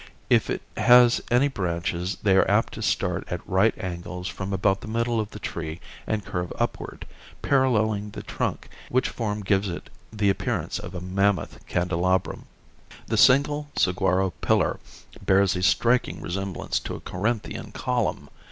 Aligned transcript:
If 0.31 0.49
it 0.49 0.63
has 0.77 1.21
any 1.29 1.47
branches 1.47 2.17
they 2.23 2.35
are 2.35 2.49
apt 2.49 2.73
to 2.73 2.81
start 2.81 3.23
at 3.27 3.47
right 3.47 3.77
angles 3.77 4.27
from 4.27 4.51
about 4.51 4.81
the 4.81 4.87
middle 4.87 5.19
of 5.19 5.29
the 5.29 5.37
tree 5.37 5.79
and 6.07 6.25
curve 6.25 6.51
upward, 6.57 7.05
paralleling 7.43 8.09
the 8.09 8.23
trunk, 8.23 8.67
which 8.89 9.09
form 9.09 9.41
gives 9.43 9.69
it 9.69 9.91
the 10.11 10.31
appearance 10.31 10.79
of 10.79 10.95
a 10.95 11.01
mammoth 11.01 11.59
candelabrum. 11.67 12.45
The 13.05 13.15
single 13.17 13.69
saguaro 13.77 14.31
pillar 14.41 14.79
bears 15.23 15.55
a 15.55 15.61
striking 15.61 16.19
resemblance 16.19 16.79
to 16.79 16.95
a 16.95 16.99
Corinthian 17.01 17.71
column. 17.71 18.29